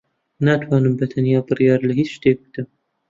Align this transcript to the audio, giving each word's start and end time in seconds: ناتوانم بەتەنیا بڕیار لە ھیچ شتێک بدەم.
ناتوانم 0.45 0.93
بەتەنیا 0.99 1.39
بڕیار 1.47 1.79
لە 1.87 1.93
ھیچ 1.99 2.09
شتێک 2.15 2.37
بدەم. 2.45 2.67